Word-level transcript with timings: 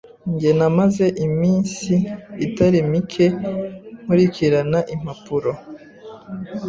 Njye 0.31 0.51
namaze 0.57 1.05
iminsi 1.25 1.93
itari 2.45 2.79
mike 2.91 3.25
nkurikirana 4.03 4.79
impapuro. 4.93 5.51